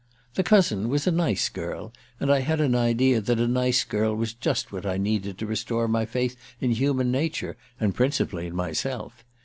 [0.33, 4.15] "The cousin was a nice girl, and I had an idea that a nice girl
[4.15, 8.55] was just what I needed to restore my faith in human nature, and principally in
[8.55, 9.23] myself.